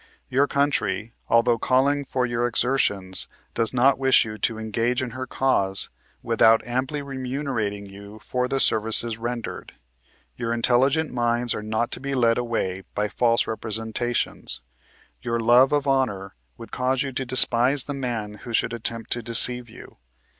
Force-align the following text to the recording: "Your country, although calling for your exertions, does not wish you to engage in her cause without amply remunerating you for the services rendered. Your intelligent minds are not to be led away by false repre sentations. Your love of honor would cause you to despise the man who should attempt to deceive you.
"Your 0.35 0.47
country, 0.47 1.13
although 1.29 1.59
calling 1.59 2.05
for 2.05 2.25
your 2.25 2.47
exertions, 2.47 3.27
does 3.53 3.71
not 3.71 3.99
wish 3.99 4.25
you 4.25 4.39
to 4.39 4.57
engage 4.57 5.03
in 5.03 5.11
her 5.11 5.27
cause 5.27 5.91
without 6.23 6.65
amply 6.65 7.03
remunerating 7.03 7.85
you 7.85 8.17
for 8.17 8.47
the 8.47 8.59
services 8.59 9.19
rendered. 9.19 9.73
Your 10.35 10.55
intelligent 10.55 11.13
minds 11.13 11.53
are 11.53 11.61
not 11.61 11.91
to 11.91 11.99
be 11.99 12.15
led 12.15 12.39
away 12.39 12.81
by 12.95 13.09
false 13.09 13.43
repre 13.43 13.77
sentations. 13.77 14.61
Your 15.21 15.39
love 15.39 15.71
of 15.71 15.87
honor 15.87 16.33
would 16.57 16.71
cause 16.71 17.03
you 17.03 17.11
to 17.11 17.23
despise 17.23 17.83
the 17.83 17.93
man 17.93 18.39
who 18.41 18.53
should 18.53 18.73
attempt 18.73 19.11
to 19.11 19.21
deceive 19.21 19.69
you. 19.69 19.97